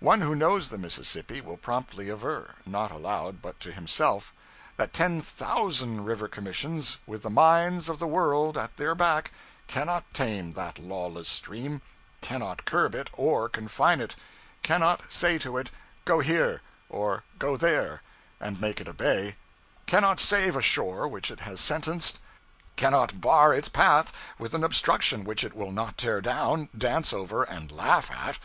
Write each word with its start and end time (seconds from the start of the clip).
One 0.00 0.20
who 0.22 0.34
knows 0.34 0.68
the 0.68 0.78
Mississippi 0.78 1.40
will 1.40 1.56
promptly 1.56 2.10
aver 2.10 2.56
not 2.66 2.90
aloud, 2.90 3.40
but 3.40 3.60
to 3.60 3.70
himself 3.70 4.32
that 4.76 4.92
ten 4.92 5.20
thousand 5.22 6.06
River 6.06 6.26
Commissions, 6.26 6.98
with 7.06 7.22
the 7.22 7.30
mines 7.30 7.88
of 7.88 8.00
the 8.00 8.06
world 8.08 8.58
at 8.58 8.76
their 8.78 8.96
back, 8.96 9.30
cannot 9.68 10.12
tame 10.12 10.54
that 10.54 10.80
lawless 10.80 11.28
stream, 11.28 11.82
cannot 12.20 12.64
curb 12.64 12.96
it 12.96 13.10
or 13.12 13.48
confine 13.48 14.00
it, 14.00 14.16
cannot 14.64 15.02
say 15.08 15.38
to 15.38 15.56
it, 15.56 15.70
Go 16.04 16.18
here, 16.18 16.62
or 16.88 17.22
Go 17.38 17.56
there, 17.56 18.02
and 18.40 18.60
make 18.60 18.80
it 18.80 18.88
obey; 18.88 19.36
cannot 19.86 20.18
save 20.18 20.56
a 20.56 20.62
shore 20.62 21.06
which 21.06 21.30
it 21.30 21.42
has 21.46 21.60
sentenced; 21.60 22.18
cannot 22.74 23.20
bar 23.20 23.54
its 23.54 23.68
path 23.68 24.12
with 24.36 24.52
an 24.52 24.64
obstruction 24.64 25.22
which 25.22 25.44
it 25.44 25.54
will 25.54 25.70
not 25.70 25.96
tear 25.96 26.20
down, 26.20 26.68
dance 26.76 27.12
over, 27.12 27.44
and 27.44 27.70
laugh 27.70 28.10
at. 28.10 28.40